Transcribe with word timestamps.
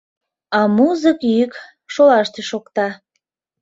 А 0.59 0.59
музык 0.75 1.19
йӱк— 1.35 1.53
шолаште 1.93 2.41
шокта. 2.49 2.87